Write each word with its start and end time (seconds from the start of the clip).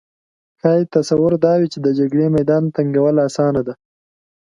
ښايي 0.59 0.83
تصور 0.95 1.31
دا 1.45 1.53
وي 1.59 1.67
چې 1.73 1.79
د 1.85 1.87
جګړې 1.99 2.27
میدان 2.37 2.63
تنګول 2.75 3.15
اسانه 3.27 3.61
ده 3.67 3.73